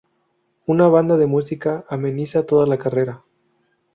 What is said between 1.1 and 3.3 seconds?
de música ameniza toda la carrera.